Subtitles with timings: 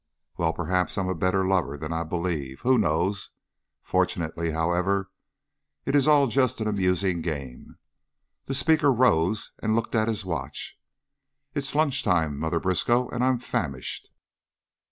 [0.35, 2.61] "Well, perhaps I'm a better lover than I believe.
[2.61, 3.29] Who knows?
[3.83, 5.11] Fortunately, however,
[5.85, 7.77] it is all just an amusing game."
[8.47, 10.75] The speaker rose and looked at his watch.
[11.53, 14.09] "It is lunch time, Mother Briskow, and I'm famished."